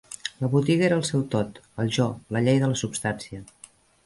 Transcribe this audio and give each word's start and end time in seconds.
La 0.43 0.47
botiga 0.53 0.87
era 0.87 0.97
el 1.01 1.05
seu 1.09 1.23
Tot. 1.35 1.59
El 1.85 1.93
Jo, 1.99 2.09
la 2.37 2.43
llei 2.47 2.59
de 2.65 2.71
la 2.73 2.81
substancia 2.83 3.45